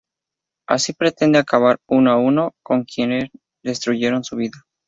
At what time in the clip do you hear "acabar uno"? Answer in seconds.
1.37-2.09